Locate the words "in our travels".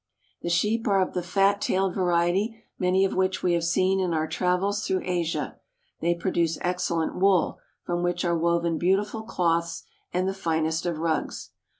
3.99-4.83